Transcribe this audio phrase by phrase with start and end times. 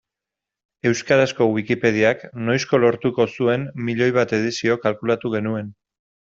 [0.91, 5.73] Euskarazko Wikipediak noizko lortuko zuen miloi bat edizio kalkulatu genuen.